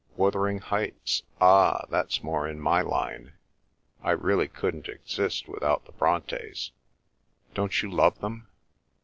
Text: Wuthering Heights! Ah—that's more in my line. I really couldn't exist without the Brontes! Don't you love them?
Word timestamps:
Wuthering 0.17 0.57
Heights! 0.61 1.21
Ah—that's 1.39 2.23
more 2.23 2.47
in 2.47 2.59
my 2.59 2.81
line. 2.81 3.33
I 4.01 4.09
really 4.09 4.47
couldn't 4.47 4.87
exist 4.87 5.47
without 5.47 5.85
the 5.85 5.91
Brontes! 5.91 6.71
Don't 7.53 7.83
you 7.83 7.91
love 7.91 8.17
them? 8.19 8.47